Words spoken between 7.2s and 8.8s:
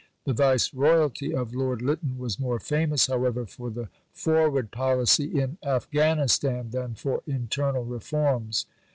internal reforms.